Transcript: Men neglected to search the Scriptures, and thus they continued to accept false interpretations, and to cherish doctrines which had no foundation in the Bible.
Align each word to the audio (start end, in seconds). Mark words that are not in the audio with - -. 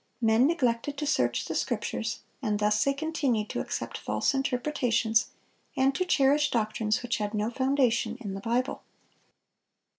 Men 0.19 0.47
neglected 0.47 0.97
to 0.97 1.05
search 1.05 1.45
the 1.45 1.53
Scriptures, 1.53 2.21
and 2.41 2.57
thus 2.57 2.83
they 2.83 2.93
continued 2.95 3.49
to 3.49 3.59
accept 3.59 3.99
false 3.99 4.33
interpretations, 4.33 5.27
and 5.77 5.93
to 5.93 6.05
cherish 6.05 6.49
doctrines 6.49 7.03
which 7.03 7.17
had 7.19 7.35
no 7.35 7.51
foundation 7.51 8.17
in 8.19 8.33
the 8.33 8.41
Bible. 8.41 8.81